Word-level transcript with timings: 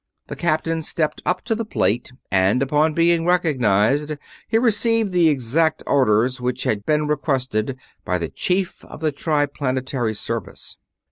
The 0.29 0.35
captain 0.35 0.81
stepped 0.81 1.21
up 1.27 1.43
to 1.43 1.53
the 1.53 1.63
plate 1.63 2.11
and, 2.31 2.63
upon 2.63 2.95
being 2.95 3.23
recognized, 3.23 4.13
he 4.47 4.57
received 4.57 5.11
the 5.11 5.29
exact 5.29 5.83
orders 5.85 6.41
which 6.41 6.63
had 6.63 6.87
been 6.87 7.05
requested 7.05 7.77
by 8.03 8.17
the 8.17 8.29
Chief 8.29 8.83
of 8.85 8.99
the 9.01 9.11
Triplanetary 9.11 10.15
Service. 10.15 10.79